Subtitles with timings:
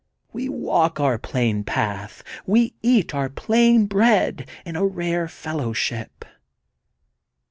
[0.35, 2.23] •*fWe walk our plain path!
[2.47, 6.25] We eat our plain bread in a rare fellowship!